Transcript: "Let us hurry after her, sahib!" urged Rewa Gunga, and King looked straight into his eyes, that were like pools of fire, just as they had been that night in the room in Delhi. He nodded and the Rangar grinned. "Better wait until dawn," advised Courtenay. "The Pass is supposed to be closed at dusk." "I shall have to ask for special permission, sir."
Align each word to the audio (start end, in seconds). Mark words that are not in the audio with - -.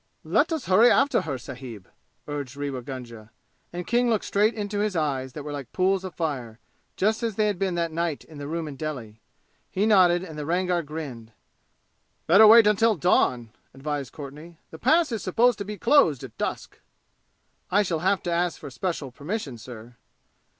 "Let 0.23 0.51
us 0.51 0.65
hurry 0.65 0.89
after 0.89 1.21
her, 1.21 1.37
sahib!" 1.37 1.87
urged 2.27 2.57
Rewa 2.57 2.81
Gunga, 2.81 3.29
and 3.71 3.85
King 3.85 4.09
looked 4.09 4.25
straight 4.25 4.55
into 4.55 4.79
his 4.79 4.95
eyes, 4.95 5.33
that 5.33 5.43
were 5.43 5.51
like 5.51 5.71
pools 5.73 6.03
of 6.03 6.15
fire, 6.15 6.57
just 6.97 7.21
as 7.21 7.35
they 7.35 7.45
had 7.45 7.59
been 7.59 7.75
that 7.75 7.91
night 7.91 8.23
in 8.23 8.39
the 8.39 8.47
room 8.47 8.67
in 8.67 8.77
Delhi. 8.77 9.21
He 9.69 9.85
nodded 9.85 10.23
and 10.23 10.39
the 10.39 10.45
Rangar 10.47 10.81
grinned. 10.81 11.33
"Better 12.25 12.47
wait 12.47 12.65
until 12.65 12.95
dawn," 12.95 13.51
advised 13.75 14.11
Courtenay. 14.11 14.57
"The 14.71 14.79
Pass 14.79 15.11
is 15.11 15.21
supposed 15.21 15.59
to 15.59 15.65
be 15.65 15.77
closed 15.77 16.23
at 16.23 16.35
dusk." 16.39 16.81
"I 17.69 17.83
shall 17.83 17.99
have 17.99 18.23
to 18.23 18.31
ask 18.31 18.57
for 18.59 18.71
special 18.71 19.11
permission, 19.11 19.55
sir." 19.59 19.97